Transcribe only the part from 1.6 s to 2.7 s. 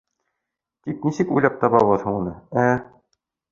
табабыҙ һуң уны, ә?